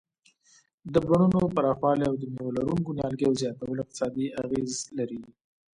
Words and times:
د 0.93 0.95
بڼونو 1.05 1.41
پراخوالی 1.55 2.05
او 2.09 2.15
د 2.21 2.23
مېوه 2.33 2.51
لرونکو 2.57 2.95
نیالګیو 2.97 3.37
زیاتول 3.41 3.77
اقتصادي 3.81 4.25
اغیز 4.43 4.71
لري. 4.97 5.21